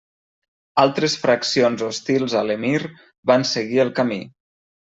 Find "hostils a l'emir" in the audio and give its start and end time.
1.89-2.81